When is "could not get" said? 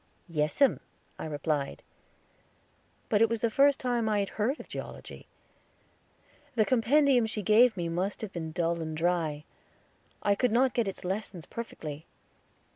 10.33-10.87